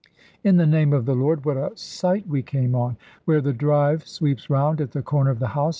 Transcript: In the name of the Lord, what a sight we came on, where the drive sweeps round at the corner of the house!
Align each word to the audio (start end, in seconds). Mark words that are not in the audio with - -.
In 0.43 0.57
the 0.57 0.65
name 0.65 0.93
of 0.93 1.05
the 1.05 1.13
Lord, 1.13 1.45
what 1.45 1.57
a 1.57 1.73
sight 1.77 2.25
we 2.25 2.41
came 2.41 2.73
on, 2.73 2.97
where 3.25 3.39
the 3.39 3.53
drive 3.53 4.07
sweeps 4.07 4.49
round 4.49 4.81
at 4.81 4.93
the 4.93 5.03
corner 5.03 5.29
of 5.29 5.37
the 5.37 5.49
house! 5.49 5.69